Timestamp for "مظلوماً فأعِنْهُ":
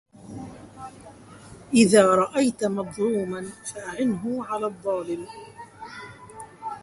2.63-4.45